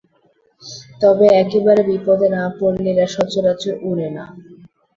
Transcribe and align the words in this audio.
তবে 1.01 1.25
একেবারে 1.41 1.81
বিপদে 1.89 2.27
না 2.35 2.43
পড়লে 2.57 2.89
এরা 2.93 3.05
সচরাচর 3.15 3.73
ওড়ে 3.89 4.07
না। 4.15 4.25